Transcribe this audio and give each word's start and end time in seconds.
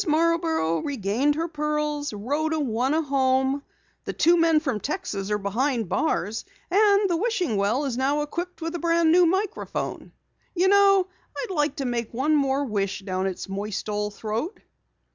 Marborough 0.07 0.79
regained 0.81 1.35
her 1.35 1.47
pearls, 1.47 2.11
Rhoda 2.11 2.59
won 2.59 2.95
a 2.95 3.03
home, 3.03 3.61
the 4.05 4.13
two 4.13 4.35
men 4.35 4.59
from 4.59 4.79
Texas 4.79 5.29
are 5.29 5.37
behind 5.37 5.89
bars, 5.89 6.43
and 6.71 7.07
the 7.07 7.15
wishing 7.17 7.55
well 7.55 7.85
is 7.85 7.99
equipped 7.99 8.63
with 8.63 8.73
a 8.73 8.79
brand 8.79 9.11
new 9.11 9.27
microphone! 9.27 10.11
You 10.55 10.69
know, 10.69 11.05
I'd 11.37 11.53
like 11.53 11.75
to 11.75 11.85
make 11.85 12.15
one 12.15 12.33
more 12.35 12.65
wish 12.65 13.01
down 13.01 13.27
its 13.27 13.47
moist 13.47 13.89
old 13.89 14.15
throat!" 14.15 14.59